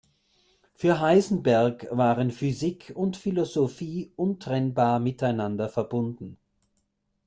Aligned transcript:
Für 0.73 0.99
Heisenberg 0.99 1.85
waren 1.91 2.31
Physik 2.31 2.91
und 2.95 3.17
Philosophie 3.17 4.11
untrennbar 4.15 4.99
miteinander 4.99 5.69
verbunden. 5.69 6.39